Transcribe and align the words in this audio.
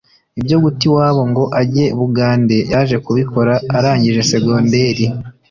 Ibyo 0.39 0.57
guta 0.63 0.83
iwabo 0.87 1.21
ngo 1.31 1.43
ajye 1.61 1.85
Bugande 1.99 2.57
yaje 2.71 2.97
kubikora 3.05 3.53
arangije 3.77 4.21
segonderi 4.31 5.05